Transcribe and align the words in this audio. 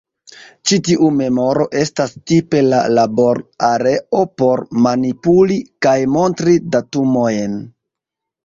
Ĉi 0.69 0.77
tiu 0.85 1.09
memoro 1.17 1.65
estas 1.81 2.15
tipe 2.31 2.63
la 2.71 2.79
labor-areo 2.99 4.23
por 4.43 4.65
manipuli 4.87 5.59
kaj 5.87 5.97
montri 6.17 6.57
datumojn. 6.77 7.59